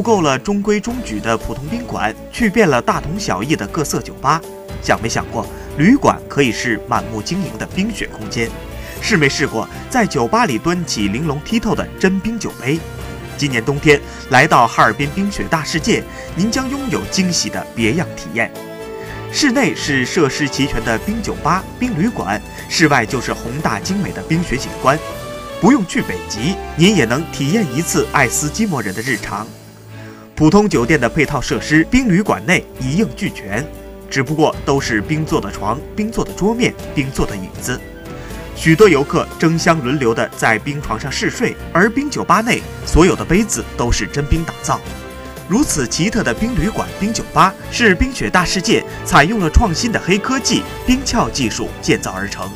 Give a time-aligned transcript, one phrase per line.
[0.00, 4.40] 复购了中规中矩的普通宾馆，去遍了大同小异的各色酒吧。
[4.82, 8.48] 想没想过，旅馆可以是满目晶莹的冰雪空间？
[9.02, 12.80] 试没试过在酒吧里端起玲珑剔透的真冰酒杯？
[13.36, 14.00] 今年冬天
[14.30, 16.02] 来到哈尔滨冰雪大世界，
[16.34, 18.50] 您将拥有惊喜的别样体验。
[19.30, 22.40] 室内是设施齐全的冰酒吧、冰旅馆，
[22.70, 24.98] 室外就是宏大精美的冰雪景观。
[25.60, 29.46] 不用去北极，您也能体验一次爱斯基摩人的日常。
[30.40, 33.62] 普通酒店的配套设施，冰旅馆内一应俱全，
[34.08, 37.78] 只不过都是冰做的床、冰做的桌面、冰做的椅子。
[38.56, 44.80] 许多游客争相轮流的在冰床上试睡，而冰酒吧内所有的杯子都是真冰打造。
[45.46, 52.50] 如此奇特的冰旅馆、冰酒吧，是冰雪大世界采用了创新的黑科技冰壳技术建造而成。